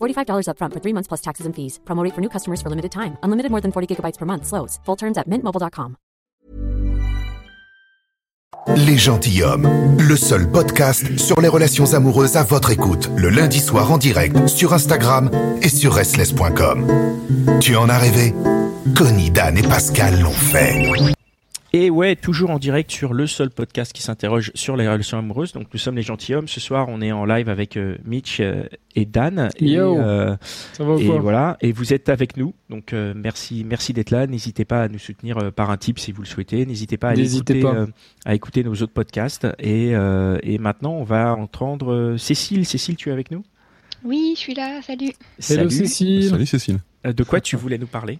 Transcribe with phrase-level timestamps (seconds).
[0.00, 1.80] $45 upfront for three months plus taxes and fees.
[1.84, 3.16] Promo rate for new customers for limited time.
[3.24, 4.46] Unlimited more than 40 gigabytes per month.
[4.46, 4.78] Slows.
[4.84, 5.96] Full terms at mintmobile.com.
[8.76, 13.90] Les Gentilhommes, le seul podcast sur les relations amoureuses à votre écoute, le lundi soir
[13.90, 15.30] en direct sur Instagram
[15.62, 16.86] et sur restless.com.
[17.60, 18.34] Tu en as rêvé?
[18.96, 21.14] Connie, Dan et Pascal l'ont fait.
[21.72, 25.52] Et ouais, toujours en direct sur le seul podcast qui s'interroge sur les relations amoureuses.
[25.52, 26.48] Donc nous sommes les gentilshommes.
[26.48, 28.64] Ce soir, on est en live avec euh, Mitch euh,
[28.96, 29.50] et Dan.
[29.60, 29.94] Yo.
[29.94, 30.36] Et, euh,
[30.72, 31.56] Ça va ou et quoi voilà.
[31.60, 32.54] Et vous êtes avec nous.
[32.70, 34.26] Donc euh, merci, merci d'être là.
[34.26, 36.66] N'hésitez pas à nous soutenir euh, par un tip si vous le souhaitez.
[36.66, 37.72] N'hésitez pas à écouter, pas.
[37.74, 37.86] euh,
[38.24, 39.46] à écouter nos autres podcasts.
[39.60, 42.66] Et, euh, et maintenant, on va entendre euh, Cécile.
[42.66, 43.44] Cécile, tu es avec nous?
[44.02, 45.12] Oui, je suis là, salut.
[45.48, 46.30] Hello Cécile.
[46.30, 46.78] Salut Cécile.
[47.06, 48.18] Euh, De quoi tu voulais nous parler?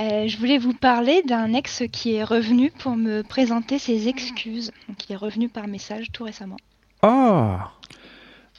[0.00, 4.70] Euh, je voulais vous parler d'un ex qui est revenu pour me présenter ses excuses.
[4.88, 6.58] Donc, il est revenu par message tout récemment.
[7.02, 7.70] Oh Ah,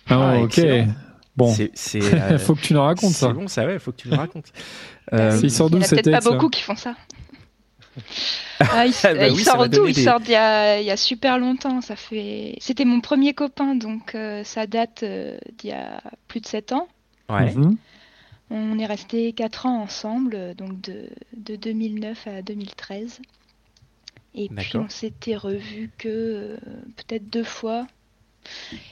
[0.09, 0.45] Ah, ok.
[0.57, 0.87] excellent.
[1.35, 3.33] Bon, C'est, c'est, euh, faut que tu nous racontes c'est ça.
[3.33, 4.51] bon, ça ouais, faut que tu nous racontes.
[5.13, 6.75] Euh, Il sort Il d'où n'y en a cet peut-être pas là beaucoup qui font
[6.75, 6.93] ça.
[8.59, 10.91] Ah, il, Bah il oui, sort d'où Il des- sort d'il y, a, il y
[10.91, 11.79] a super longtemps.
[11.81, 12.55] Ça fait.
[12.59, 16.73] C'était mon premier copain, donc euh, ça date euh, d'il y a plus de 7
[16.73, 16.87] ans.
[17.29, 17.53] ouais.
[17.53, 17.77] Mhm.
[18.49, 23.19] On est resté 4 ans ensemble, euh, donc de, de 2009 à 2013.
[24.35, 26.57] Et puis on s'était revus que euh,
[26.95, 27.87] peut-être deux fois.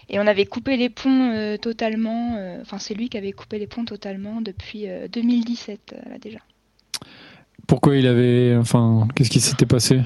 [0.10, 2.36] Et on avait coupé les ponts euh, totalement.
[2.36, 6.18] euh, Enfin, c'est lui qui avait coupé les ponts totalement depuis euh, 2017, euh, là
[6.20, 6.40] déjà.
[7.68, 8.56] Pourquoi il avait.
[8.58, 10.02] Enfin, qu'est-ce qui s'était passé?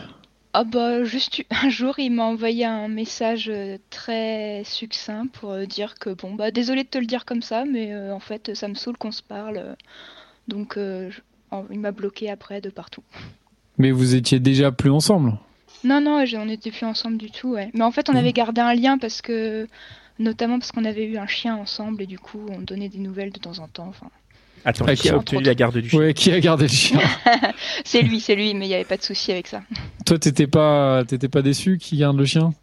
[0.61, 5.65] Ah bah juste un jour il m'a envoyé un message euh, très succinct pour euh,
[5.65, 8.53] dire que bon bah désolé de te le dire comme ça mais euh, en fait
[8.55, 9.77] ça me saoule qu'on se parle
[10.49, 11.21] donc euh, je-
[11.71, 13.03] il m'a bloqué après de partout.
[13.77, 15.37] Mais vous étiez déjà plus ensemble?
[15.85, 17.71] Non non on n'était plus ensemble du tout ouais.
[17.73, 19.65] Mais en fait on avait gardé un lien parce que
[20.19, 23.31] notamment parce qu'on avait eu un chien ensemble et du coup on donnait des nouvelles
[23.31, 24.09] de temps en temps enfin
[24.65, 26.69] Attends, Ah, qui a qui- obtenu la garde du chien Ouais, qui a gardé le
[26.69, 26.99] chien
[27.85, 29.61] c'est lui c'est lui mais il n'y avait pas de souci avec ça.
[30.05, 32.53] Toi, t'étais pas, t'étais pas déçu qui garde le chien?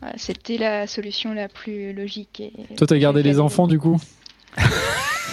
[0.00, 2.40] Voilà, C'était la solution la plus logique.
[2.40, 2.52] Et...
[2.76, 4.00] Toi, t'as gardé les enfants du coup?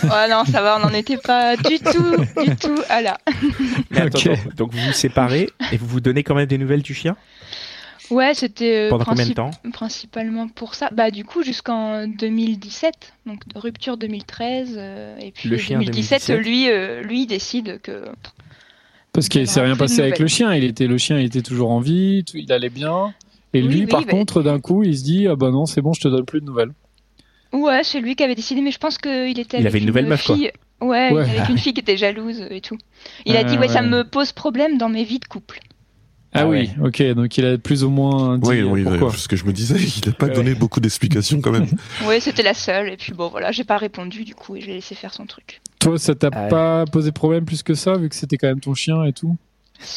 [0.04, 3.18] Oh non, ça va, on n'en était pas du tout, du tout à là.
[3.90, 4.28] Mais attends, Ok.
[4.28, 7.16] attends, donc vous vous séparez et vous vous donnez quand même des nouvelles du chien?
[8.12, 10.90] Ouais, c'était euh, Pendant combien de temps principalement pour ça.
[10.92, 12.94] Bah du coup jusqu'en 2017,
[13.26, 16.46] donc rupture 2013 euh, et puis Le chien 2017, 2017.
[16.46, 18.06] lui, euh, lui il décide que
[19.12, 20.54] Parce qu'il Il s'est rien passé avec le chien.
[20.54, 23.14] Il était, le chien, il était toujours en vie, tout- il allait bien.
[23.54, 25.66] Et Oui, lui, oui, par bah- contre, d'un coup, il se dit ah bah non,
[25.66, 26.72] c'est bon, je te donne plus de nouvelles.
[27.54, 29.86] ouais, c'est lui qui avait décidé, mais je pense qu'il était Il avec avait une
[29.86, 30.36] nouvelle meuf, quoi.
[30.36, 30.52] fille.
[30.82, 31.22] Ouais, Ouais.
[31.22, 32.78] avec une fille qui était jalouse et tout.
[33.26, 35.60] Il a dit ouais, ça me pose problème dans mes vies de couple.
[36.38, 39.12] Ah, Ah oui, ok, donc il a plus ou moins dit Oui, oui, pourquoi.
[39.14, 40.34] ce que je me disais, il n'a pas Ouais.
[40.34, 41.68] donné beaucoup d'explications quand même.
[42.06, 44.68] Ouais, c'était la seule et puis bon voilà, j'ai pas répondu du coup et je
[44.68, 45.62] l'ai laissé faire son truc.
[45.80, 46.50] Toi, ça t'a Ah ouais.
[46.50, 49.38] pas posé problème plus que ça, vu que c'était quand même ton chien et tout?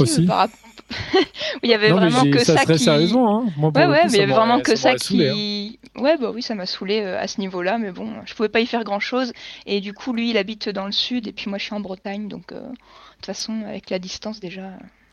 [0.01, 0.49] Aussi par
[1.63, 3.43] il y avait Non, vraiment que ça, ça, très qui sérieusement.
[3.43, 3.51] Hein.
[3.59, 5.33] Moi, Ouais, ouais, coup, mais il y ça avait vraiment que ça saoulé, hein.
[5.35, 5.79] qui.
[5.97, 8.61] Ouais, bah oui, ça m'a saoulé euh, à ce niveau-là, mais bon, je pouvais pas
[8.61, 9.35] y faire grand-chose.
[9.67, 11.81] Et du coup, lui, il habite dans le sud, et puis moi, je suis en
[11.81, 12.67] Bretagne, donc euh, de
[13.17, 14.63] toute façon, avec la distance déjà.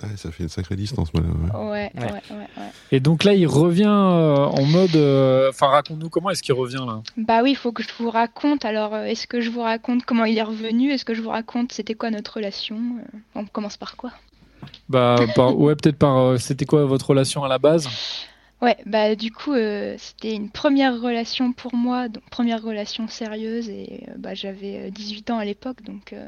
[0.01, 1.13] Ouais, ça fait une sacrée distance.
[1.13, 1.69] moi, là, ouais.
[1.69, 2.11] Ouais, ouais, Ouais.
[2.31, 2.63] ouais, ouais.
[2.93, 4.95] Et donc là, il revient euh, en mode.
[4.95, 8.09] euh, Enfin, raconte-nous comment est-ce qu'il revient là Bah oui, il faut que je vous
[8.11, 8.63] raconte.
[8.63, 10.91] Alors, euh, est-ce que je vous raconte comment il est revenu?
[10.91, 12.77] Est-ce que je vous raconte c'était quoi notre relation?
[13.35, 14.11] On commence par quoi?
[14.89, 16.17] Bah, par- ouais, peut-être par.
[16.17, 17.87] euh, C'était quoi votre relation à la base?
[18.61, 23.69] Ouais, bah du coup, euh, c'était une première relation pour moi, donc première relation sérieuse,
[23.69, 26.27] et euh, bah, j'avais euh, 18 ans à l'époque, donc euh,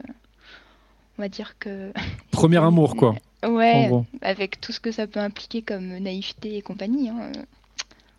[1.17, 1.91] on va dire que...
[2.31, 3.15] Premier amour, quoi.
[3.47, 3.89] Ouais,
[4.21, 7.09] avec tout ce que ça peut impliquer comme naïveté et compagnie.
[7.09, 7.31] hein,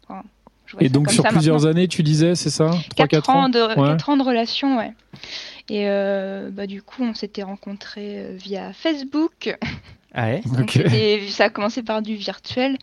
[0.08, 0.22] enfin,
[0.81, 2.70] Et donc sur plusieurs années, tu disais, c'est ça?
[2.96, 4.94] 4, ans, de, ans de relation, ouais.
[5.69, 5.84] Et
[6.50, 9.56] bah, du coup, on s'était rencontrés via Facebook.
[10.14, 10.43] Ah ouais
[11.28, 12.78] ça a commencé par du virtuel.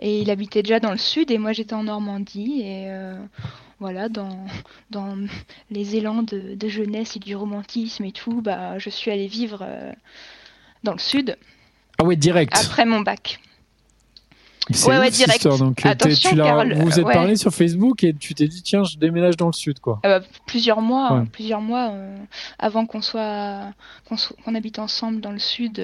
[0.00, 2.62] Et il habitait déjà dans le sud et moi j'étais en Normandie.
[2.62, 2.88] Et
[3.80, 4.44] voilà, dans,
[4.90, 5.16] dans
[5.70, 9.92] les élans de, jeunesse et du romantisme et tout, bah, je suis allée vivre euh,
[10.82, 11.36] dans le sud.
[11.98, 12.52] Ah ouais, direct.
[12.56, 13.40] Après mon bac.
[14.86, 15.46] Ouais, ouais, direct.
[15.46, 18.84] donc, euh, Attention, tu vous vous êtes parlé sur Facebook et tu t'es dit tiens,
[18.84, 20.00] je déménage dans le sud, quoi.
[20.02, 22.16] Ah bah, plusieurs mois, hein, plusieurs mois euh,
[22.58, 23.72] avant qu'on soit
[24.44, 25.82] qu'on habite ensemble dans le sud,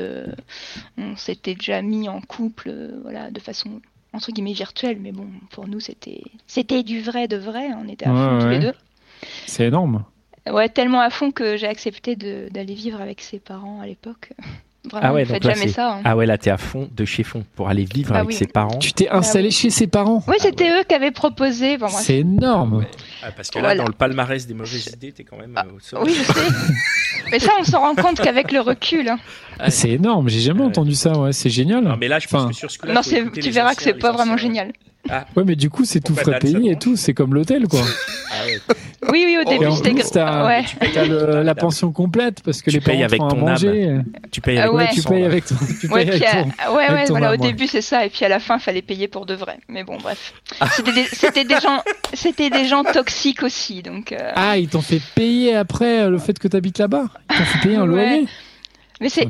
[0.99, 2.73] on s'était déjà mis en couple,
[3.03, 3.81] voilà, de façon
[4.13, 8.07] entre guillemets virtuel, mais bon, pour nous c'était c'était du vrai de vrai, on était
[8.07, 8.75] à fond tous les deux.
[9.47, 10.05] C'est énorme.
[10.51, 14.33] Ouais, tellement à fond que j'ai accepté d'aller vivre avec ses parents à l'époque.
[14.93, 15.95] Ah ouais, donc jamais ça.
[15.95, 16.01] Hein.
[16.05, 18.47] Ah ouais, là t'es à fond de chez fond pour aller vivre ah avec ses
[18.47, 18.79] parents.
[18.79, 20.23] Tu t'es installé bah chez ses parents?
[20.29, 21.79] Oui, c'était eux qui avaient proposé.
[21.89, 22.85] c'est énorme.
[23.23, 25.99] Ah, parce que là, dans le palmarès des mauvaises idées, t'es quand même ah, euh,
[25.99, 26.41] au Oui, je sais.
[27.33, 29.09] mais ça, on s'en rend compte qu'avec le recul.
[29.09, 29.19] Hein.
[29.69, 30.29] c'est énorme.
[30.29, 31.19] J'ai jamais entendu ça.
[31.19, 31.85] Ouais, c'est génial.
[31.85, 34.13] Non, mais là, je pense que sur ce coup-là, non, tu verras que c'est pas
[34.13, 34.73] vraiment génial.
[35.11, 35.27] Ah.
[35.37, 36.97] Ouais, mais du coup, c'est tout frais payé et tout.
[36.97, 37.81] C'est comme l'hôtel, quoi.
[38.31, 38.37] Ah
[39.13, 40.65] oui, oui, au début, c'était ouais.
[40.65, 43.99] Tu payes la pension complète parce que les parents avec ton manger.
[44.31, 44.89] Tu payes avec, ouais.
[44.93, 45.55] tu payes avec ton.
[45.81, 48.05] Tu ouais, payes avec ouais, ouais, voilà, au début, c'est ça.
[48.05, 49.59] Et puis à la fin, il fallait payer pour de vrai.
[49.69, 50.35] Mais bon, bref.
[51.13, 54.13] C'était des, gens, c'était des gens toxiques aussi, donc.
[54.13, 54.33] Euh.
[54.35, 57.07] Ah, ils t'ont fait payer après euh, le fait que tu habites là-bas.
[57.31, 58.27] Ils t'ont fait payer un loyer.
[59.01, 59.29] Mais c'est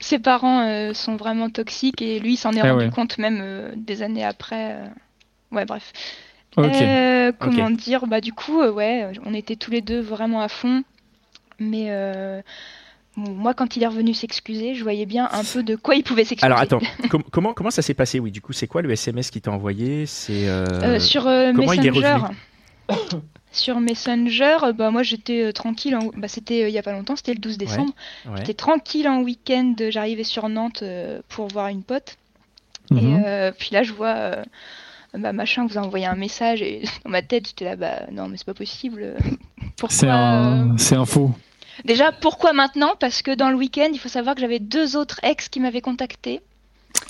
[0.00, 3.72] ses, parents euh, sont vraiment toxiques et lui, il s'en est ah rendu compte même
[3.76, 4.76] des années après.
[5.52, 5.92] Ouais, bref.
[6.58, 10.48] Euh, comment dire Bah du coup, euh, ouais, on était tous les deux vraiment à
[10.48, 10.82] fond.
[11.58, 12.40] Mais euh,
[13.16, 16.24] moi, quand il est revenu s'excuser, je voyais bien un peu de quoi il pouvait
[16.24, 16.46] s'excuser.
[16.46, 16.80] Alors attends,
[17.30, 18.18] comment comment ça s'est passé?
[18.18, 20.06] Oui, du coup, c'est quoi le SMS qu'il t'a envoyé?
[20.06, 20.46] C'est
[20.98, 22.18] sur Messenger.
[23.52, 25.96] sur Messenger, bah moi j'étais tranquille.
[26.16, 27.92] Bah c'était il y a pas longtemps, c'était le 12 décembre.
[28.36, 29.74] J'étais tranquille en week-end.
[29.90, 30.82] J'arrivais sur Nantes
[31.28, 32.16] pour voir une pote.
[32.90, 33.52] Et mhm.
[33.56, 34.42] puis là, je vois
[35.18, 38.28] bah machin vous a envoyé un message et dans ma tête j'étais là bah non
[38.28, 39.14] mais c'est pas possible
[39.88, 41.32] c'est un, c'est un faux
[41.84, 42.92] déjà pourquoi maintenant?
[42.98, 45.80] Parce que dans le week-end il faut savoir que j'avais deux autres ex qui m'avaient
[45.80, 46.40] contacté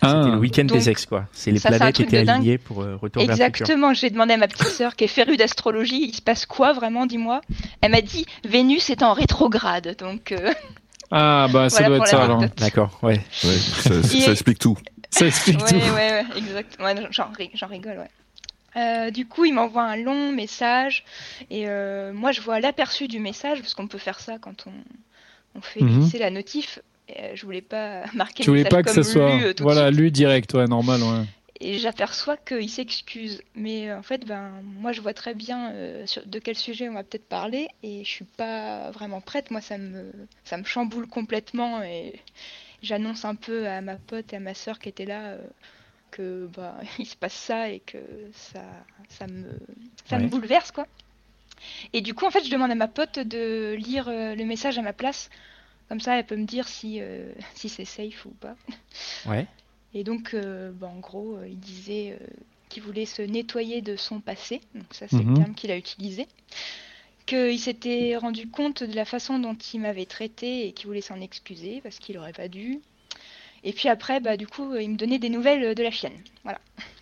[0.03, 0.21] ah.
[0.23, 1.27] C'était le week-end des ex, quoi.
[1.33, 3.93] C'est les planètes qui étaient alignées pour euh, retourner Exactement.
[3.93, 7.07] J'ai demandé à ma petite sœur, qui est férue d'astrologie, il se passe quoi vraiment,
[7.07, 7.43] dis-moi?
[7.83, 10.33] Elle m'a dit Vénus est en rétrograde, donc.
[10.33, 10.53] Euh,
[11.11, 12.43] ah bah ça doit être ça alors.
[12.57, 13.21] D'accord, ouais.
[13.45, 14.79] ouais ça, explique tout.
[15.11, 15.75] Ça explique tout.
[15.75, 16.95] Ouais, ouais, exactement.
[17.11, 18.11] J'en rigole, ouais.
[18.77, 21.05] Euh, du coup, il m'envoie un long message
[21.51, 25.59] et euh, moi je vois l'aperçu du message parce qu'on peut faire ça quand on,
[25.59, 26.01] on fait mhm.
[26.01, 26.79] glisser la notif.
[27.09, 28.45] Et, euh, je voulais pas marquer.
[28.45, 31.25] Tu voulais pas que ça soit voilà lu direct, ouais, normal, ouais.
[31.63, 35.75] Et j'aperçois qu'il s'excuse, mais en fait, ben moi je vois très bien
[36.07, 39.51] sur, de quel sujet on va peut-être parler et je suis pas vraiment prête.
[39.51, 40.11] Moi, ça me
[40.45, 42.15] ça me chamboule complètement et
[42.83, 45.39] j'annonce un peu à ma pote et à ma soeur qui étaient là euh,
[46.11, 47.99] que bah il se passe ça et que
[48.33, 48.65] ça
[49.09, 49.59] ça me
[50.07, 50.87] ça me bouleverse quoi.
[51.93, 54.79] Et du coup en fait je demande à ma pote de lire euh, le message
[54.79, 55.31] à ma place.
[55.89, 58.57] Comme ça elle peut me dire si euh, si c'est safe ou pas.
[59.27, 59.47] Ouais.
[59.93, 62.17] Et donc bah, en gros il disait
[62.69, 64.61] qu'il voulait se nettoyer de son passé.
[64.75, 65.35] Donc ça c'est le mhm.
[65.35, 66.29] terme qu'il a utilisé
[67.31, 71.21] qu'il s'était rendu compte de la façon dont il m'avait traité et qu'il voulait s'en
[71.21, 72.81] excuser parce qu'il aurait pas dû.
[73.63, 76.19] Et puis après, bah, du coup, il me donnait des nouvelles de la chienne.
[76.45, 76.59] Voilà.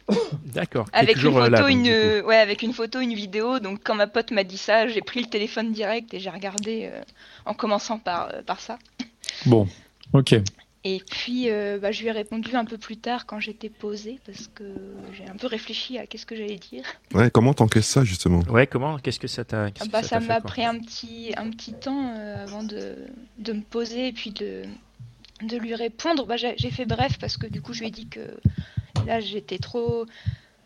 [0.44, 0.86] D'accord.
[0.92, 3.58] Avec une photo, une, ouais, avec une photo, une vidéo.
[3.58, 6.90] Donc quand ma pote m'a dit ça, j'ai pris le téléphone direct et j'ai regardé
[6.92, 7.00] euh,
[7.46, 8.78] en commençant par, euh, par ça.
[9.46, 9.66] Bon,
[10.12, 10.34] ok.
[10.90, 14.18] Et puis, euh, bah, je lui ai répondu un peu plus tard quand j'étais posée,
[14.24, 14.64] parce que
[15.12, 16.82] j'ai un peu réfléchi à qu'est-ce que j'allais dire.
[17.12, 18.40] Ouais, comment t'encaisses ça, justement?
[18.48, 21.74] Ouais, comment Qu'est-ce que ça t'a ah bah, Ça m'a pris un petit, un petit
[21.74, 22.96] temps euh, avant de,
[23.38, 24.62] de, me poser et puis de,
[25.42, 26.24] de lui répondre.
[26.24, 28.20] Bah, j'ai fait bref, parce que du coup, je lui ai dit que
[29.06, 30.06] là, j'étais trop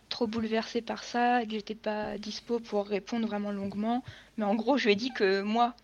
[0.09, 4.05] trop bouleversée par ça, que j'étais pas dispo pour répondre vraiment longuement.
[4.37, 5.75] Mais en gros, je lui ai dit que moi,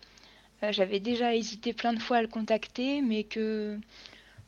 [0.63, 3.77] euh, j'avais déjà hésité plein de fois à le contacter, mais que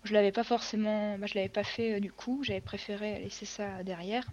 [0.03, 3.45] je l'avais pas forcément, bah, je l'avais pas fait euh, du coup, j'avais préféré laisser
[3.45, 4.29] ça derrière,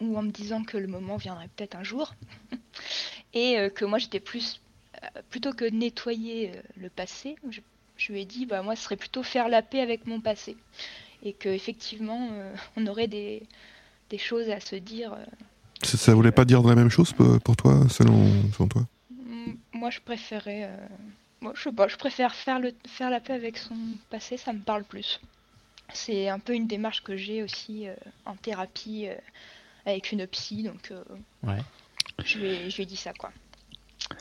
[0.00, 2.14] ou en me disant que le moment viendrait peut-être un jour,
[3.34, 4.60] et euh, que moi j'étais plus,
[5.02, 9.22] euh, plutôt que nettoyer le passé, je, lui ai dit, bah moi ce serait plutôt
[9.22, 10.56] faire la paix avec mon passé,
[11.22, 12.30] et que effectivement
[12.76, 13.42] on aurait des,
[14.08, 15.16] des, choses à se dire.
[15.82, 18.82] ça, ça voulait pas dire la même chose pour, toi, selon, selon toi?
[19.72, 20.70] Moi je préférais
[21.40, 23.74] moi, je sais pas, je préfère faire, le, faire la paix avec son
[24.10, 25.20] passé, ça me parle plus.
[25.92, 27.94] C'est un peu une démarche que j'ai aussi euh,
[28.26, 29.14] en thérapie euh,
[29.86, 30.92] avec une psy, donc
[31.42, 31.58] ouais.
[32.24, 33.32] je, lui ai, je lui ai dit ça quoi.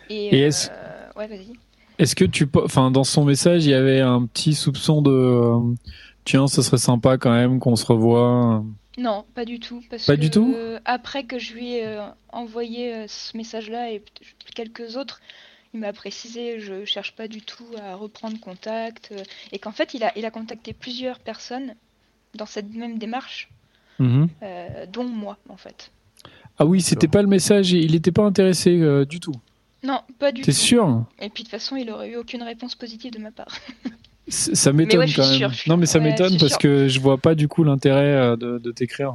[0.09, 0.69] Et, est-ce
[1.15, 1.53] ouais, vas-y.
[1.99, 5.75] Est-ce que tu, enfin, dans son message, il y avait un petit soupçon de,
[6.23, 8.63] tiens, ce serait sympa quand même qu'on se revoie.
[8.97, 9.83] Non, pas du tout.
[9.89, 10.55] Parce pas du tout?
[10.85, 11.99] après que je lui ai
[12.29, 14.01] envoyé ce message-là et
[14.55, 15.19] quelques autres,
[15.73, 19.93] il m'a précisé je cherche pas du tout à reprendre contact euh, et qu'en fait
[19.93, 21.75] il a, il a contacté plusieurs personnes
[22.35, 23.49] dans cette même démarche,
[23.99, 24.29] mhm.
[24.43, 25.91] euh, dont moi en fait.
[26.57, 29.33] Ah oui, c'était pas le message, il n'était pas intéressé euh, du tout.
[29.81, 30.45] Non, pas du tout.
[30.45, 33.31] T'es sûr Et puis de toute façon, il aurait eu aucune réponse positive de ma
[33.31, 33.57] part.
[34.27, 35.51] ça m'étonne quand même.
[35.67, 39.13] non, mais ça m'étonne parce que je vois pas du coup l'intérêt de, de t'écrire.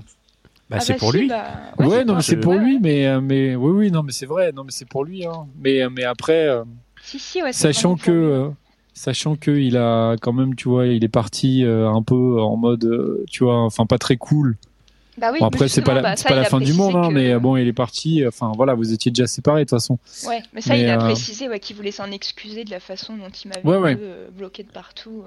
[0.71, 1.29] Bah, ah c'est bah pour lui.
[1.29, 1.47] Bah,
[1.79, 4.53] ouais, non, mais c'est pour lui, mais euh, mais oui, oui, non, mais c'est vrai,
[4.53, 5.47] non, mais c'est pour lui, hein.
[5.61, 6.65] Mais euh, mais après, euh,
[7.03, 8.51] si, si, ouais, sachant que
[8.95, 13.25] sachant que il a quand même, tu vois, il est parti un peu en mode,
[13.31, 14.57] tu vois, enfin pas très cool.
[15.19, 17.39] Bah oui, bon, après, c'est pas la, bah, pas la fin du monde, hein, mais
[17.39, 18.27] bon, il est parti.
[18.27, 19.99] Enfin, voilà, vous étiez déjà séparés de toute façon.
[20.27, 23.29] Ouais, mais ça, il a précisé ouais, qu'il voulait s'en excuser de la façon dont
[23.29, 23.99] il m'avait
[24.33, 25.25] bloqué de partout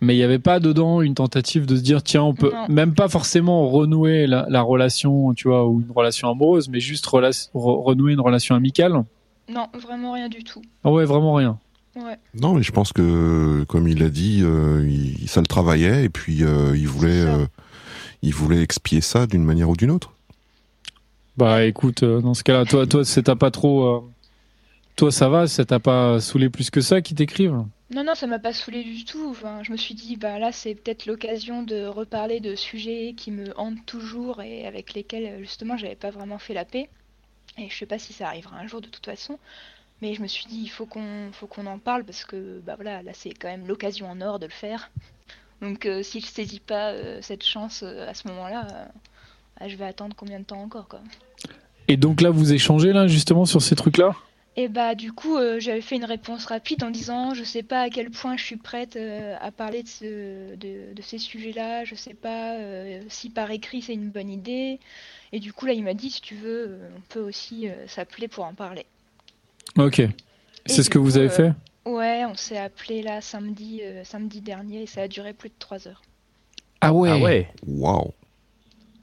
[0.00, 2.94] mais il n'y avait pas dedans une tentative de se dire tiens on peut même
[2.94, 8.20] pas forcément renouer la, relation tu vois ou une relation amoureuse mais juste renouer une
[8.20, 9.04] relation amicale.
[9.48, 10.62] Non vraiment rien du tout.
[10.84, 11.58] Ah ouais vraiment rien.
[11.96, 12.16] Ouais.
[12.34, 16.08] non mais je pense que comme il a dit euh, il, ça le travaillait et
[16.08, 17.46] puis euh, il voulait euh,
[18.22, 20.12] il voulait expier ça d'une manière ou d'une autre.
[21.36, 24.08] Bah écoute dans ce cas-là toi toi c'est pas trop
[25.00, 27.64] toi ça va ça t'a pas saoulé plus que ça qui t'écrivent?
[27.92, 29.28] Non, non, ça m'a pas saoulé du tout.
[29.30, 33.32] Enfin, je me suis dit, bah là, c'est peut-être l'occasion de reparler de sujets qui
[33.32, 36.88] me hantent toujours et avec lesquels, justement, j'avais pas vraiment fait la paix.
[37.58, 39.40] Et je sais pas si ça arrivera un jour de toute façon.
[40.02, 42.76] Mais je me suis dit, il faut qu'on faut qu'on en parle parce que, bah
[42.76, 44.90] voilà, là, c'est quand même l'occasion en or de le faire.
[45.60, 48.66] Donc, euh, si je saisis pas euh, cette chance euh, à ce moment-là,
[49.58, 51.00] bah, je vais attendre combien de temps encore, quoi.
[51.88, 54.14] Et donc là, vous échangez, là, justement, sur ces trucs-là?
[54.56, 57.82] Et bah du coup, euh, j'avais fait une réponse rapide en disant je sais pas
[57.82, 62.14] à quel point je suis prête euh, à parler de, de, ces sujets-là, je sais
[62.14, 64.80] pas euh, si par écrit c'est une bonne idée.
[65.32, 68.44] Et du coup là, il m'a dit si tu veux, on peut aussi s'appeler pour
[68.44, 68.86] en parler.
[69.78, 70.02] Ok.
[70.66, 71.52] C'est ce que vous avez fait?
[71.86, 75.86] Ouais, on s'est appelé là samedi, samedi dernier et ça a duré plus de 3
[75.86, 76.02] heures.
[76.80, 77.10] Ah ouais.
[77.10, 77.48] Ah ouais.
[77.66, 78.12] Waouh.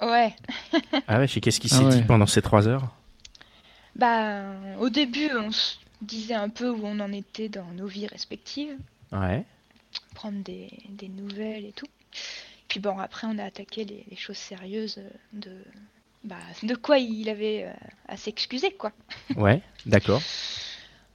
[0.02, 0.36] Ouais.
[1.08, 2.92] ah ouais, qu'est-ce qui s'est ah dit pendant ces 3 heures?
[3.98, 4.44] Bah,
[4.80, 8.78] au début, on se disait un peu où on en était dans nos vies respectives.
[9.12, 9.44] Ouais.
[10.14, 11.88] Prendre des, des nouvelles et tout.
[12.68, 15.00] Puis bon, après, on a attaqué les, choses sérieuses
[15.34, 15.52] de,
[16.24, 18.92] bah, de quoi il avait euh, à s'excuser, quoi.
[19.36, 20.22] Ouais, d'accord.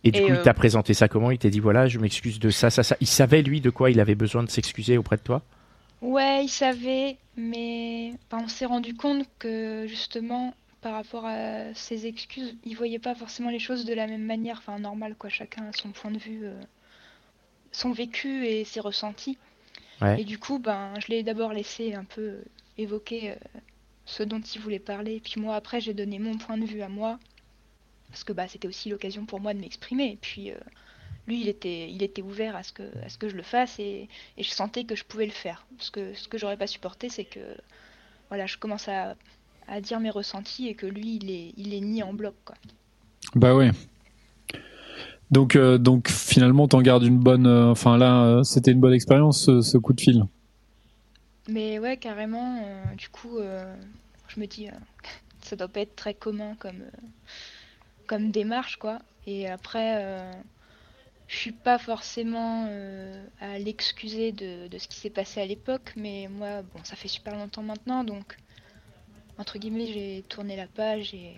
[0.04, 1.30] Et du coup, il euh, t'a présenté ça comment?
[1.30, 2.96] Il t'a dit voilà, je m'excuse de ça, ça, ça.
[3.00, 5.42] Il savait lui de quoi il avait besoin de s'excuser auprès de toi?
[6.00, 12.56] Ouais, il savait, mais on s'est rendu compte que justement, par rapport à ses excuses,
[12.64, 15.72] il voyait pas forcément les choses de la même manière, enfin normal quoi, chacun a
[15.72, 16.60] son point de vue, euh,
[17.70, 19.38] son vécu et ses ressentis.
[20.18, 22.42] Et du coup, ben, je l'ai d'abord laissé un peu
[22.76, 23.36] évoquer euh,
[24.04, 26.88] ce dont il voulait parler, puis moi après j'ai donné mon point de vue à
[26.88, 27.20] moi,
[28.08, 30.10] parce que bah c'était aussi l'occasion pour moi de m'exprimer.
[30.10, 30.56] Et puis euh,
[31.28, 33.78] lui, il était, il était ouvert à ce que, à ce que je le fasse
[33.78, 35.64] et, et je sentais que je pouvais le faire.
[35.76, 37.56] Parce que ce que j'aurais pas supporté, c'est que
[38.28, 39.14] voilà, je commence à
[39.68, 42.34] à dire mes ressentis et que lui, il est, il est ni en bloc.
[42.44, 42.56] Quoi.
[43.34, 43.70] Bah ouais.
[45.32, 47.46] Donc, euh, donc finalement, t'en gardes une bonne.
[47.46, 50.24] Euh, enfin là, euh, c'était une bonne expérience ce, coup de fil.
[51.48, 52.62] Mais ouais, carrément.
[52.96, 53.38] du coup,
[54.28, 54.68] je me dis,
[55.40, 56.84] ça doit pas être très commun comme
[58.06, 58.98] comme démarche, quoi.
[59.26, 60.22] Et après,
[61.28, 62.68] je suis pas forcément
[63.40, 67.08] à l'excuser de, de, ce qui s'est passé à l'époque, mais moi, bon, ça fait
[67.08, 68.36] super longtemps maintenant, donc
[69.38, 71.34] entre guillemets, j'ai tourné la page et.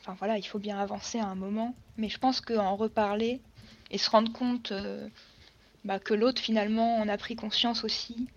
[0.00, 1.74] Enfin voilà, il faut bien avancer à un moment.
[1.96, 3.40] Mais je pense qu'en reparler
[3.90, 5.08] et se rendre compte euh,
[5.84, 8.28] bah, que l'autre finalement en a pris conscience aussi,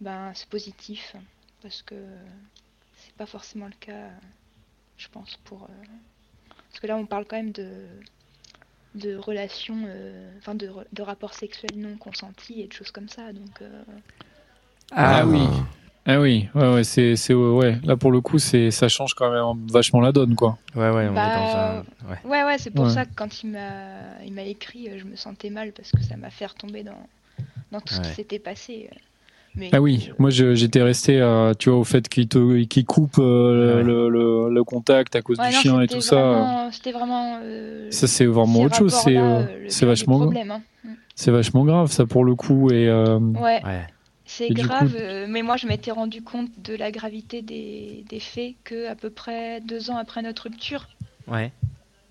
[0.00, 1.16] bah, c'est positif.
[1.62, 1.94] Parce que
[2.96, 4.10] c'est pas forcément le cas,
[4.96, 5.64] je pense, pour.
[5.64, 5.84] Euh,
[6.68, 7.86] parce que là, on parle quand même de
[8.94, 13.32] de relations, euh, enfin de, de, rapports sexuels non consentis et de choses comme ça.
[13.32, 13.62] Donc.
[14.90, 15.40] Ah, ah oui.
[16.10, 17.78] Ah oui, ouais, ouais, c'est, c'est, ouais.
[17.84, 20.56] Là pour le coup, c'est, ça change quand même vachement la donne, quoi.
[20.74, 21.78] Ouais, ouais, on est bah, dans un.
[22.10, 25.16] Ouais, ouais, ouais c'est pour ça que quand il m'a, il m'a écrit, je me
[25.16, 26.96] sentais mal parce que ça m'a fait retomber dans,
[27.72, 28.88] dans tout ce qui s'était passé.
[29.54, 33.18] Mais, ah oui, moi j'étais resté, euh, tu vois, au fait qu'il, te, qu'il coupe
[33.18, 36.70] euh, le, le, le, contact à cause du chien et tout ça.
[36.72, 37.40] C'était vraiment.
[37.42, 39.18] Euh, ça c'est vraiment autre chose, c'est,
[39.68, 40.20] c'est vachement.
[40.20, 40.62] Problème, hein.
[41.14, 42.88] C'est vachement grave ça pour le coup et.
[42.90, 43.60] ouais.
[44.30, 48.56] C'est grave, euh, mais moi je m'étais rendu compte de la gravité des, des faits
[48.62, 50.86] que à peu près deux ans après notre rupture.
[51.26, 51.50] Ouais.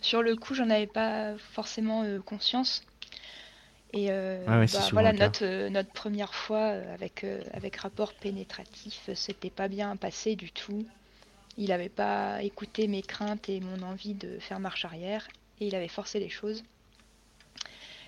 [0.01, 2.83] Sur le coup, j'en avais pas forcément euh, conscience.
[3.93, 9.67] Et euh, ouais, bah, voilà, notre, notre première fois avec, avec rapport pénétratif, c'était pas
[9.67, 10.85] bien passé du tout.
[11.55, 15.27] Il avait pas écouté mes craintes et mon envie de faire marche arrière,
[15.59, 16.63] et il avait forcé les choses.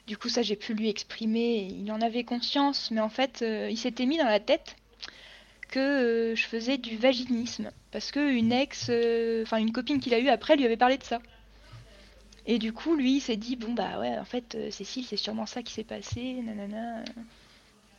[0.09, 3.67] Du coup, ça, j'ai pu lui exprimer, il en avait conscience, mais en fait, euh,
[3.69, 4.75] il s'était mis dans la tête
[5.69, 10.15] que euh, je faisais du vaginisme, parce que une ex, euh, enfin une copine qu'il
[10.15, 11.19] a eue après, lui avait parlé de ça.
[12.47, 15.45] Et du coup, lui, il s'est dit, bon, bah ouais, en fait, Cécile, c'est sûrement
[15.45, 17.03] ça qui s'est passé, nanana.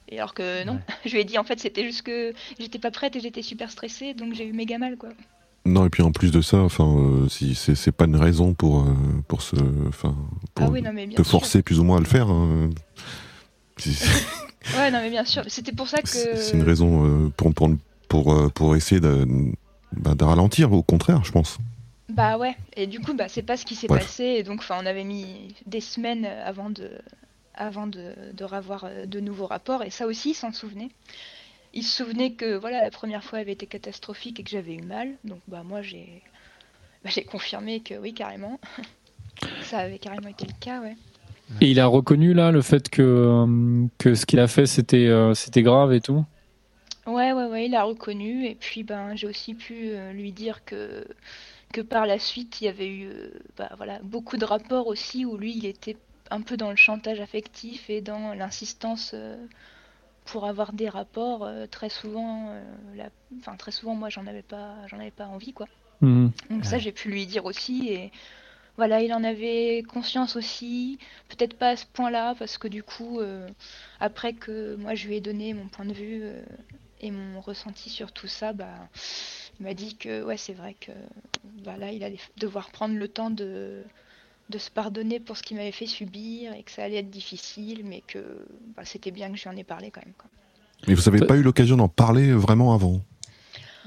[0.08, 2.90] Et alors que non, je lui ai dit, en fait, c'était juste que j'étais pas
[2.90, 5.10] prête et j'étais super stressée, donc j'ai eu méga mal, quoi.
[5.66, 8.80] Non, et puis en plus de ça, enfin, euh, si c'est pas une raison pour
[8.80, 8.94] euh,
[9.28, 9.56] pour se,
[9.88, 10.16] enfin,
[10.54, 11.32] pour Ah oui, non, mais bien te sûr.
[11.32, 12.28] forcer plus ou moins à le faire.
[12.30, 12.70] hein.
[14.76, 15.42] Ouais, non, mais bien sûr.
[15.48, 16.08] C'était pour ça que.
[16.08, 17.70] C'est une raison euh, pour pour
[18.08, 19.26] pour pour essayer de
[19.92, 20.72] bah, de ralentir.
[20.72, 21.58] Au contraire, je pense.
[22.10, 24.76] Bah ouais, et du coup, bah, c'est pas ce qui s'est passé, et donc enfin,
[24.82, 26.90] on avait mis des semaines avant de,
[27.54, 30.88] avant de, de revoir de nouveaux rapports, et ça aussi, s'en souvenait.
[31.72, 34.82] Il se souvenait que voilà, la première fois avait été catastrophique et que j'avais eu
[34.82, 36.22] mal, donc bah moi j'ai
[37.04, 38.58] bah, j'ai confirmé que oui, carrément.
[39.62, 40.96] ça avait carrément été le cas, ouais.
[41.60, 45.08] Et il a reconnu là le fait que, euh, que ce qu'il a fait c'était
[45.08, 46.24] euh, c'était grave et tout?
[47.06, 50.64] Ouais, ouais, ouais, il a reconnu, et puis ben j'ai aussi pu euh, lui dire
[50.64, 51.04] que
[51.72, 53.08] que par la suite il y avait eu
[53.56, 55.96] bah, voilà beaucoup de rapports aussi où lui il était
[56.30, 59.36] un peu dans le chantage affectif et dans l'insistance euh,
[60.24, 62.62] pour avoir des rapports euh, très souvent euh,
[62.94, 63.10] la-
[63.40, 65.66] enfin très souvent moi j'en avais pas j'en avais pas envie quoi.
[66.00, 66.30] Mhm.
[66.50, 68.12] donc ça j'ai pu lui dire aussi et
[68.76, 70.98] voilà il en avait conscience aussi.
[71.28, 73.48] Peut-être pas à ce point-là parce que du coup euh,
[74.00, 76.42] après que moi je lui ai donné mon point de vue euh,
[77.00, 78.88] et mon ressenti sur tout ça bah
[79.58, 80.92] il m'a dit que ouais c'est vrai que
[81.64, 83.84] bah, là il allait devoir prendre le temps de
[84.50, 87.82] de se pardonner pour ce qu'il m'avait fait subir et que ça allait être difficile
[87.84, 90.28] mais que bah, c'était bien que je lui en ai parlé quand même quoi.
[90.86, 93.00] Mais vous avez pas eu l'occasion d'en parler vraiment avant?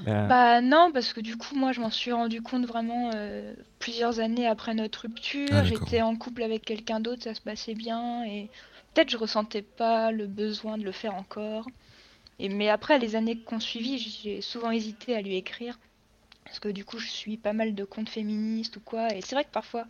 [0.00, 3.54] Bah, Bah non, parce que du coup, moi, je m'en suis rendu compte vraiment euh,
[3.78, 5.48] plusieurs années après notre rupture.
[5.52, 5.64] Ah.
[5.64, 8.48] J'étais en couple avec quelqu'un d'autre, ça se passait bien, et
[8.92, 11.66] peut-être je ressentais pas le besoin de le faire encore.
[12.38, 15.78] Et mais après, les années qui ont suivi, j'ai souvent hésité à lui écrire,
[16.44, 19.34] parce que du coup, je suis pas mal de comptes féministes ou quoi, et c'est
[19.34, 19.86] vrai que parfois,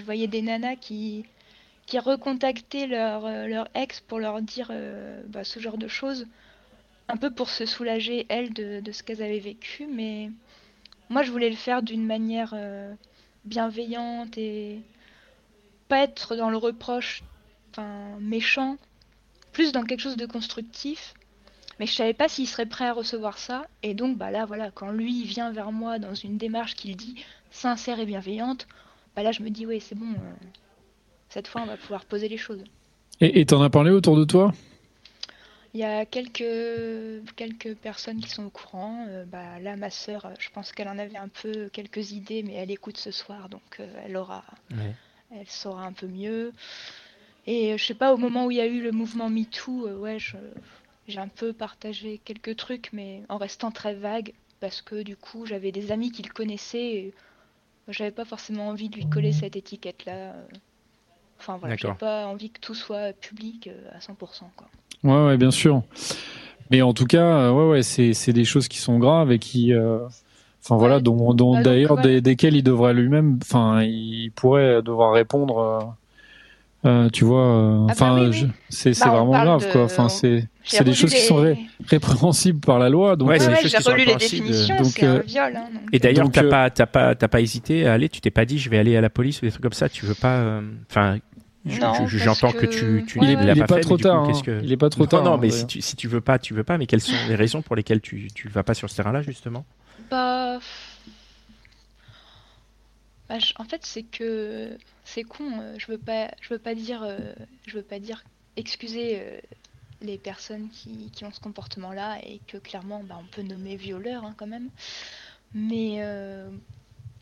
[0.00, 1.26] je voyais des nanas qui
[1.92, 6.26] recontactaient leur, euh, leur ex pour leur dire euh, bah, ce genre de choses
[7.08, 10.30] un peu pour se soulager, elles, de, ce qu'elles avaient vécu, mais
[11.08, 12.94] moi, je voulais le faire d'une manière euh,
[13.44, 14.80] bienveillante et
[15.88, 17.24] pas être dans le reproche,
[18.20, 18.76] méchant,
[19.52, 21.14] plus dans quelque chose de constructif.
[21.80, 24.70] Mais je savais pas s'il serait prêt à recevoir ça, et donc, bah là, voilà,
[24.70, 28.68] quand lui vient vers moi dans une démarche qu'il dit sincère et bienveillante,
[29.16, 30.46] bah là, je me dis, oui, c'est bon, euh,
[31.28, 32.62] cette fois, on va pouvoir poser les choses.
[33.20, 34.52] Et t'en as parlé autour de toi?
[35.72, 36.42] Il y a quelques,
[37.36, 39.06] quelques personnes qui sont au courant.
[39.08, 42.42] Euh, bah, là, ma sœur, euh, je pense qu'elle en avait un peu quelques idées,
[42.42, 44.42] mais elle écoute ce soir, donc euh, elle aura,
[44.72, 44.94] ouais.
[45.32, 46.52] elle saura un peu mieux.
[47.46, 49.96] Et je sais pas, au moment où il y a eu le mouvement MeToo, euh,
[49.96, 50.36] ouais, je-
[51.06, 55.46] j'ai un peu partagé quelques trucs, mais en restant très vague, parce que du coup,
[55.46, 57.14] j'avais des amis qui le connaissaient, et
[57.88, 60.12] j'avais pas forcément envie de lui coller cette étiquette-là.
[60.12, 60.42] euh.
[61.38, 64.68] Enfin voilà, j'avais pas envie que tout soit public euh, à 100%, quoi.
[65.04, 65.82] Ouais, ouais, bien sûr.
[66.70, 69.72] Mais en tout cas, euh, ouais, ouais, c'est des choses qui sont graves et qui,
[69.72, 70.00] euh,
[70.62, 71.02] enfin voilà, Ouais.
[71.02, 72.08] dont, dont Bah, d'ailleurs voilà.
[72.08, 75.96] des- desquels il devrait lui-même, enfin, il pourrait devoir répondre.
[76.84, 78.32] Euh, euh, tu vois, euh, Ah bah enfin, oui, oui.
[78.32, 79.84] je- c'est c'est Bah, vraiment grave, de- quoi.
[79.84, 80.48] Enfin, c'est
[80.84, 83.28] des choses qui sont ré- répréhensibles par la loi, donc.
[83.28, 84.46] Ouais, euh, des ouais, choses j'ai qui sont relu les répréhensibles.
[84.46, 85.56] définitions, Donc, c'est un euh, viol.
[85.56, 85.82] hein, donc.
[85.92, 88.08] Et d'ailleurs, t'as euh, pas, t'as pas, t'as pas hésité à aller.
[88.08, 89.88] Tu t'es pas dit, je vais aller à la police ou des trucs comme ça.
[89.88, 90.36] Tu veux pas.
[90.38, 91.18] euh, Enfin,
[91.66, 94.24] j'entends que, que- tu, tu Ouais, il est, pas, pas fait, trop coup, tard.
[94.28, 94.32] hein.
[94.44, 95.22] que- Il est pas trop non, tard.
[95.24, 96.78] non, hein, mais si tu, si tu veux pas, tu veux pas.
[96.78, 99.64] Mais quelles sont les raisons pour lesquelles tu, tu vas pas sur ce terrain-là justement?
[100.10, 100.58] Bah,
[103.30, 105.60] bah, en fait, c'est que c'est con.
[105.60, 107.32] euh, Je veux pas, je veux pas dire, euh,
[107.64, 108.24] je veux pas dire
[108.56, 109.40] excuser euh,
[110.00, 114.34] les personnes qui, ont ce comportement-là et que clairement, bah, on peut nommer violeur hein,
[114.36, 114.68] quand même.
[115.54, 115.98] Mais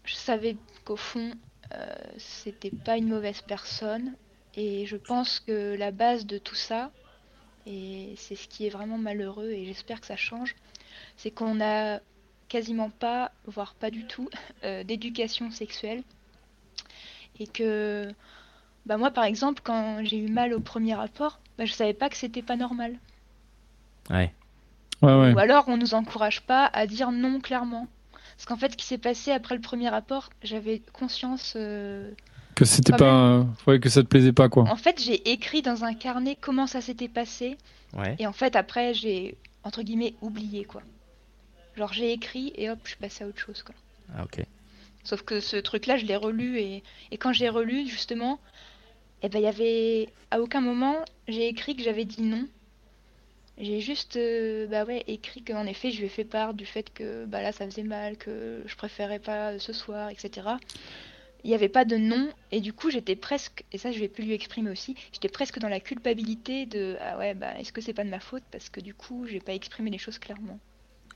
[0.04, 1.32] je savais qu'au fond,
[2.18, 4.14] c'était pas une mauvaise personne
[4.54, 6.90] et je pense que la base de tout ça,
[7.66, 10.56] et c'est ce qui est vraiment malheureux et j'espère que ça change,
[11.16, 12.00] c'est qu'on a
[12.48, 14.28] quasiment pas, voire pas du tout,
[14.64, 16.02] euh, d'éducation sexuelle.
[17.40, 18.08] Et que,
[18.86, 22.08] bah moi par exemple, quand j'ai eu mal au premier rapport, bah, je savais pas
[22.08, 22.96] que c'était pas normal.
[24.10, 24.32] Ouais.
[25.02, 25.32] Ouais, ouais.
[25.34, 27.86] Ou alors on nous encourage pas à dire non clairement.
[28.36, 31.54] Parce qu'en fait, ce qui s'est passé après le premier rapport, j'avais conscience.
[31.56, 32.10] euh,
[32.54, 34.62] Que c'était pas, ouais, que ça te plaisait pas, quoi.
[34.70, 37.58] En fait, j'ai écrit dans un carnet comment ça s'était passé.
[37.96, 38.14] Ouais.
[38.20, 40.82] Et en fait, après, j'ai, entre guillemets, oublié, quoi.
[41.78, 43.74] Genre, j'ai écrit et hop, je suis passée à autre chose, quoi.
[44.16, 44.44] Ah, ok.
[45.04, 48.40] Sauf que ce truc-là, je l'ai relu et, et quand j'ai relu, justement,
[49.22, 50.08] eh ben, il y avait...
[50.32, 50.96] À aucun moment,
[51.28, 52.48] j'ai écrit que j'avais dit non.
[53.58, 56.92] J'ai juste, euh, bah ouais, écrit qu'en effet, je lui ai fait part du fait
[56.92, 60.48] que, bah là, ça faisait mal, que je préférais pas ce soir, etc.
[61.44, 64.08] Il n'y avait pas de non, et du coup, j'étais presque, et ça, je vais
[64.08, 67.80] plus lui exprimer aussi, j'étais presque dans la culpabilité de, ah ouais, bah, est-ce que
[67.80, 68.42] c'est pas de ma faute?
[68.50, 70.58] Parce que du coup, j'ai pas exprimé les choses clairement.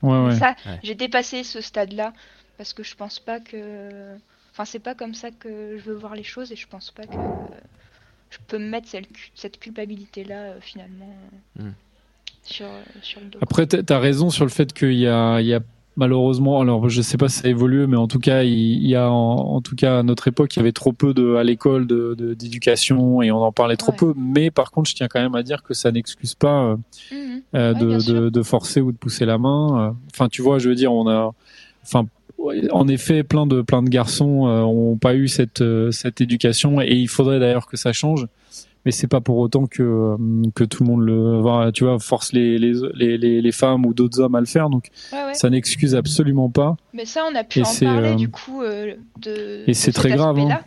[0.03, 0.39] Ouais, ouais.
[0.39, 0.79] Ça, Ouais.
[0.83, 2.13] j'ai dépassé ce stade-là
[2.59, 4.17] parce que je pense pas que.
[4.53, 7.07] Enfin, c'est pas comme ça que je veux voir les choses et je pense pas
[7.07, 7.15] que
[8.31, 11.15] je peux me mettre cette, cu- cette culpabilité-là euh, finalement
[11.61, 11.73] euh, Mm.
[12.45, 12.67] sur,
[13.03, 13.39] sur le dos.
[13.43, 15.61] Après, t'as t'as raison sur le fait qu'il y a, il y a
[15.97, 18.97] malheureusement, alors je sais pas si ça a évolué, mais en tout cas, il, y
[18.97, 21.45] a en, en tout cas à notre époque, il y avait trop peu de à
[21.45, 23.99] l'école de de- d'éducation et on en parlait trop Ouais.
[23.99, 24.15] peu.
[24.17, 26.77] Mais par contre, je tiens quand même à dire que ça n'excuse pas euh,
[27.13, 27.43] Mhm.
[27.55, 29.89] euh, de, de, de forcer ou de pousser la main.
[29.89, 29.93] euh.
[30.15, 31.33] Enfin, tu vois, je veux dire, on a,
[31.83, 32.07] enfin,
[32.73, 36.81] en effet, plein de plein de garçons euh, ont pas eu cette euh, cette éducation
[36.81, 38.27] et il faudrait d'ailleurs que ça change.
[38.85, 40.17] Mais c'est pas pour autant que euh,
[40.55, 44.21] que tout le monde le, tu vois, force les les les, les, femmes ou d'autres
[44.21, 44.71] hommes à le faire.
[44.71, 45.35] Donc Ouais, ouais.
[45.35, 46.77] ça n'excuse absolument pas.
[46.93, 49.65] Mais ça, on a pu Et en parler euh, du coup euh, de.
[49.67, 50.61] et c'est très grave, hein.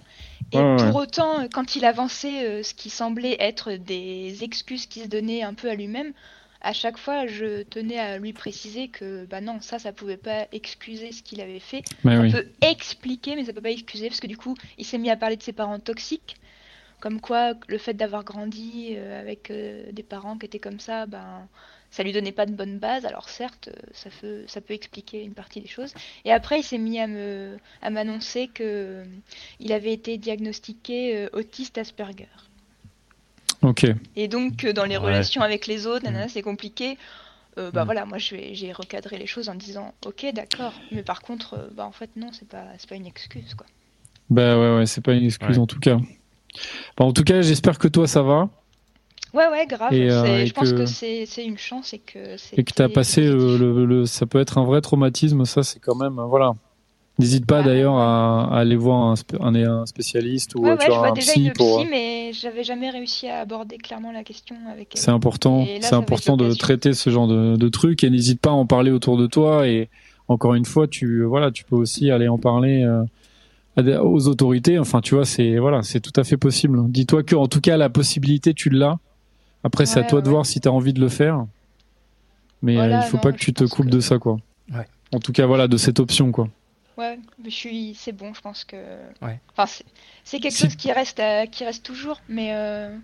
[0.51, 5.03] Et Ouais, pour autant, quand il avançait euh, ce qui semblait être des excuses qu'il
[5.03, 6.13] se donnait un peu à lui-même,
[6.61, 10.47] à chaque fois, je tenais à lui préciser que bah non, ça, ça pouvait pas
[10.51, 11.83] excuser ce qu'il avait fait.
[12.03, 12.31] Mais ça oui.
[12.31, 15.15] peut expliquer, mais ça peut pas excuser, parce que du coup, il s'est mis à
[15.17, 16.35] parler de ses parents toxiques,
[17.05, 21.05] comme quoi le fait d'avoir grandi euh, avec euh, des parents qui étaient comme ça,
[21.05, 21.47] ben,
[21.91, 23.05] ça lui donnait pas de bonne base.
[23.05, 25.93] Alors certes, euh, ça peut, ça peut expliquer une partie des choses.
[26.25, 29.05] Et après, il s'est mis à me, à m'annoncer que euh,
[29.59, 32.27] il avait été diagnostiqué euh, autiste Asperger.
[33.61, 33.85] Ok.
[34.15, 35.05] Et donc, euh, dans les Ouais.
[35.05, 36.27] relations avec les autres, Mm.
[36.27, 36.97] c'est compliqué.
[37.59, 37.85] Euh, bah Mm.
[37.85, 41.85] voilà, moi j'ai recadré les choses en disant ok d'accord, mais par contre, euh, bah
[41.85, 43.67] en fait non, c'est pas c'est pas une excuse quoi.
[44.31, 45.61] Bah ouais, ouais, c'est pas une excuse Ouais.
[45.61, 45.99] en tout cas.
[46.97, 48.49] Bon, en tout cas, j'espère que toi ça va
[49.33, 52.57] Ouais ouais grave, Et, euh, et je pense que- c'est une chance et que c'est
[52.57, 55.43] et que t'as c'est passé euh, le, le- ça peut être un vrai traumatisme.
[55.45, 56.53] Ça, c'est quand même euh, voilà.
[57.19, 57.65] N'hésite pas Ouais.
[57.65, 60.91] d'ailleurs à, à aller voir un, spé- un, un spécialiste ou Ouais, euh, ouais, tu
[60.91, 61.79] je vois, un déjà psy une pour.
[61.79, 64.89] psy, mais j'avais jamais réussi à aborder clairement la question avec.
[64.95, 68.53] C'est important, c'est important de traiter ce genre de, de trucs et n'hésite pas à
[68.53, 69.89] en parler autour de toi et
[70.29, 73.03] encore une fois, tu voilà, tu peux aussi aller en parler euh,
[73.77, 74.79] aux autorités.
[74.79, 76.79] Enfin, tu vois, c'est voilà, c'est tout à fait possible.
[76.91, 78.97] Dis-toi que en tout cas la possibilité tu l'as.
[79.63, 81.45] Après, c'est à Ouais, toi de voir si tu as envie de le faire.
[82.61, 84.37] Mais Voilà, euh, il faut non, pas que tu te coupes que- de ça quoi.
[84.73, 84.87] Ouais.
[85.13, 86.47] En tout cas, voilà, de cette option quoi.
[86.97, 88.77] Ouais, mais je suis, c'est bon, je pense que.
[89.21, 89.39] Ouais.
[89.51, 89.83] Enfin, c'est-
[90.23, 92.95] c'est quelque chose qui reste, à- qui reste toujours, mais euh,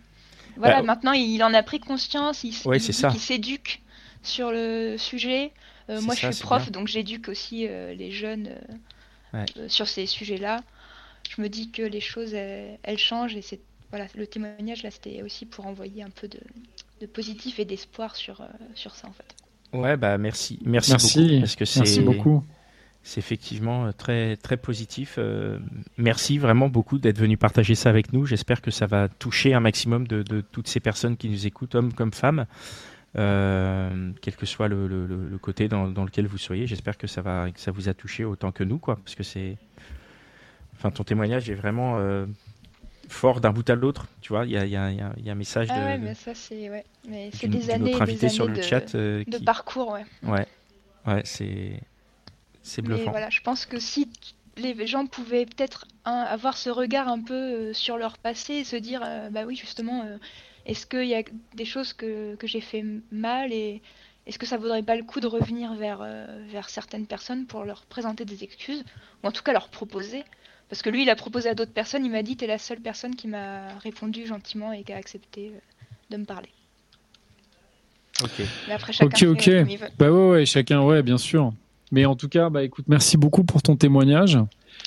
[0.56, 3.82] voilà, Bah, maintenant il en a pris conscience, il, Ouais, il s'éduque
[4.24, 5.52] sur le sujet.
[5.90, 6.72] Euh, moi, ça, je suis prof, bien.
[6.80, 8.74] donc j'éduque aussi euh, les jeunes euh,
[9.34, 9.46] Ouais.
[9.58, 10.62] euh, sur ces sujets-là.
[11.36, 13.60] Je me dis que les choses, elles, elles changent et c'est
[13.92, 16.40] voilà, le témoignage là, c'était aussi pour envoyer un peu de,
[17.02, 19.78] de positif et d'espoir sur euh, sur ça en fait.
[19.78, 22.44] Ouais, bah merci, merci, Merci, beaucoup, parce que c'est merci beaucoup.
[23.04, 25.16] c'est effectivement euh, très très positif.
[25.18, 25.60] Euh,
[25.98, 28.26] merci vraiment beaucoup d'être venu partager ça avec nous.
[28.26, 31.76] J'espère que ça va toucher un maximum de, de toutes ces personnes qui nous écoutent,
[31.76, 32.46] hommes comme femmes,
[33.18, 36.68] euh, quel que soit le, le- le- le côté dans, dans lequel vous soyez.
[36.68, 39.24] J'espère que ça va que ça vous a touché autant que nous, quoi, parce que
[39.24, 39.58] c'est,
[40.76, 42.26] enfin, ton témoignage est vraiment euh,
[43.10, 44.08] fort d'un bout à l'autre.
[44.22, 45.36] Tu vois, il y a, il y, a, il y a- il y a un
[45.36, 48.46] message Ah de, ouais, de- mais ça c'est ouais, mais c'est des années, des sur
[48.46, 50.06] années le de, chat euh, de qui- parcours, ouais.
[50.24, 50.48] Ouais,
[51.08, 51.82] ouais, c'est
[52.64, 53.12] c'est Mais bluffant.
[53.12, 54.08] voilà, je pense que si
[54.58, 58.76] les gens pouvaient peut-être hein, avoir ce regard un peu sur leur passé et se
[58.76, 60.06] dire, bah oui, justement,
[60.66, 61.24] est-ce qu'il y a
[61.56, 63.82] des choses que, que j'ai fait mal et
[64.28, 67.64] est-ce que ça vaudrait pas le coup de revenir vers, euh, vers certaines personnes pour
[67.64, 68.84] leur présenter des excuses
[69.24, 70.24] ou en tout cas leur proposer?
[70.70, 72.80] Parce que lui, il a proposé à d'autres personnes, il m'a dit, t'es la seule
[72.80, 75.60] personne qui m'a répondu gentiment et qui a accepté euh,
[76.12, 76.50] de me parler.
[78.24, 78.46] Ok.
[78.68, 79.46] Mais après, chacun Ok, fait, ok.
[79.60, 79.88] comme il veut.
[79.98, 81.52] Bah ouais, ouais, chacun, ouais, bien sûr.
[81.92, 84.38] Mais en tout cas, bah écoute, merci beaucoup pour ton témoignage.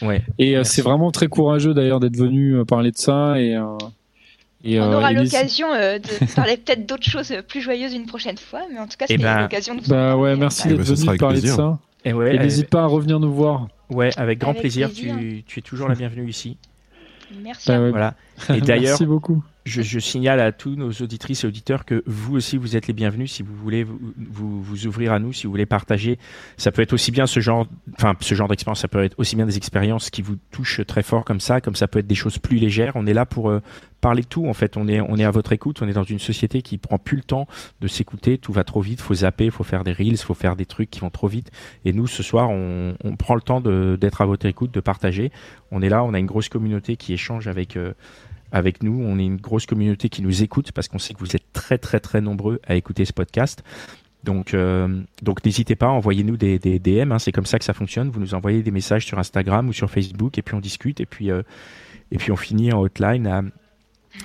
[0.01, 0.23] Ouais.
[0.39, 3.39] Et euh, c'est vraiment très courageux d'ailleurs d'être venu euh, parler de ça.
[3.41, 3.77] Et, euh,
[4.64, 8.07] et, On euh, aura l'occasion euh, de parler peut-être d'autres choses euh, plus joyeuses une
[8.07, 10.22] prochaine fois, mais en tout cas, Eh c'était ben, l'occasion de vous Bah parler.
[10.22, 11.79] ouais, merci Eh d'être ben, ce venu parler de ça.
[12.05, 13.68] Et ouais, Et n'hésite pas à revenir nous voir.
[13.90, 14.88] Ouais, avec grand Avec plaisir.
[14.90, 15.16] plaisir.
[15.18, 16.57] Tu, tu es toujours la bienvenue ici.
[17.42, 17.68] Merci.
[17.68, 17.85] Bah à vous.
[17.85, 17.90] ouais.
[17.90, 18.14] Voilà.
[18.53, 19.42] Et d'ailleurs, beaucoup.
[19.64, 23.33] je, signale à tous nos auditrices et auditeurs que vous aussi, vous êtes les bienvenus
[23.33, 26.18] si vous voulez vous, vous, ouvrir à nous, si vous voulez partager.
[26.57, 27.66] Ça peut être aussi bien ce genre,
[27.97, 31.03] enfin, ce genre d'expérience, ça peut être aussi bien des expériences qui vous touchent très
[31.03, 32.92] fort comme ça, comme ça peut être des choses plus légères.
[32.97, 33.61] On est là pour euh,
[34.05, 34.77] parler de tout, en fait.
[34.77, 35.81] On est, on est à votre écoute.
[35.81, 37.49] On est dans une société qui prend plus le temps
[37.81, 38.37] de s'écouter.
[38.37, 39.01] Tout va trop vite.
[39.01, 41.51] Faut zapper, faut faire des reels, faut faire des trucs qui vont trop vite.
[41.87, 45.33] Et nous, ce soir, on, on prend le temps d'être à votre écoute, de partager.
[45.70, 46.05] On est là.
[46.05, 47.94] On a une grosse communauté qui échange avec, euh,
[48.55, 49.03] avec nous.
[49.05, 51.77] On est une grosse communauté qui nous écoute parce qu'on sait que vous êtes très
[51.77, 53.62] très très nombreux à écouter ce podcast.
[54.23, 57.12] Donc, euh, donc n'hésitez pas, envoyez-nous des, des DM.
[57.12, 58.09] Hein, c'est comme ça que ça fonctionne.
[58.09, 61.07] Vous nous envoyez des messages sur Instagram ou sur Facebook et puis on discute et
[61.07, 61.43] puis euh,
[62.11, 63.51] et puis on finit en hotline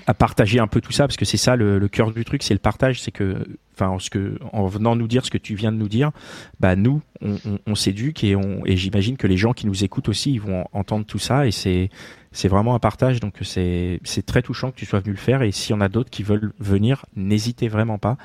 [0.08, 2.54] à partager un peu tout ça parce que c'est ça le, cœur du truc, c'est
[2.54, 3.02] le partage.
[3.02, 5.78] C'est que, enfin, en, ce que, en venant nous dire ce que tu viens de
[5.78, 6.12] nous dire,
[6.60, 9.84] bah nous, on, on, on s'éduque et, on, et j'imagine que les gens qui nous
[9.84, 11.90] écoutent aussi, ils vont entendre tout ça et c'est
[12.32, 13.20] c'est vraiment un partage.
[13.20, 15.82] Donc c'est c'est très touchant que tu sois venu le faire et s'il y en
[15.82, 18.18] a d'autres qui veulent venir, n'hésitez vraiment pas.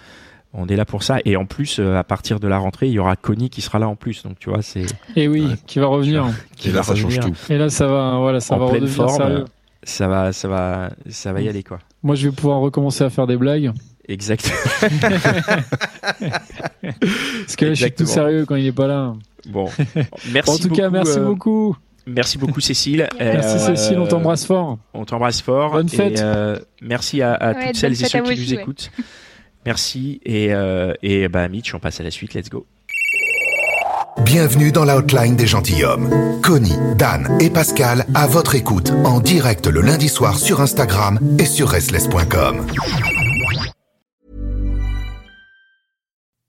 [0.56, 2.92] On est là pour ça et en plus euh, à partir de la rentrée, il
[2.92, 4.22] y aura Connie qui sera là en plus.
[4.22, 6.26] Donc tu vois, c'est et oui, qui va revenir.
[6.56, 7.34] Qui et là, ça change tout.
[7.50, 9.44] Et là, ça va, voilà, ça va redevenir forme, sérieux
[9.84, 11.78] ça va, ça va, ça va y aller quoi.
[12.02, 13.72] Moi, je vais pouvoir recommencer à faire des blagues.
[14.06, 14.54] Exactement.
[16.82, 19.14] Parce que là, je suis tout sérieux quand il n'est pas là.
[19.48, 19.70] Bon,
[20.32, 20.50] merci.
[20.50, 21.76] En tout cas, merci euh, beaucoup.
[22.06, 23.08] Merci beaucoup Cécile.
[23.18, 24.78] Merci euh, Cécile, on t'embrasse fort.
[24.92, 25.72] On t'embrasse fort.
[25.72, 26.20] Bonne fête.
[26.20, 28.90] Euh, merci à, toutes celles et ceux qui nous écoutent.
[29.64, 30.50] Merci et,
[31.02, 32.34] et bah Mitch, on passe à la suite.
[32.34, 32.66] Let's go.
[34.22, 36.40] Bienvenue dans la hotline des gentilshommes.
[36.42, 41.44] Connie, Dan et Pascal à votre écoute en direct le lundi soir sur Instagram et
[41.44, 42.66] sur restless.com.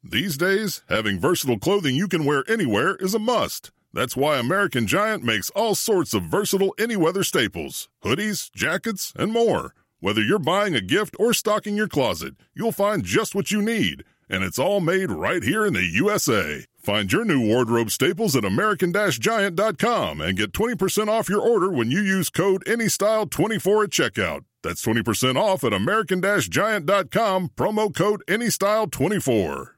[0.09, 3.71] These days, having versatile clothing you can wear anywhere is a must.
[3.93, 9.73] That's why American Giant makes all sorts of versatile any-weather staples, hoodies, jackets, and more.
[9.99, 14.03] Whether you're buying a gift or stocking your closet, you'll find just what you need,
[14.29, 16.65] and it's all made right here in the USA.
[16.81, 22.01] Find your new wardrobe staples at American-Giant.com and get 20% off your order when you
[22.01, 24.41] use code ANYSTYLE24 at checkout.
[24.63, 29.74] That's 20% off at American-Giant.com, promo code ANYSTYLE24.